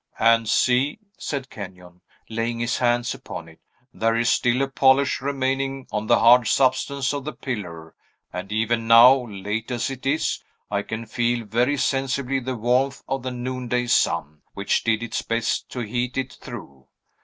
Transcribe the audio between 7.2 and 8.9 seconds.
the pillar; and even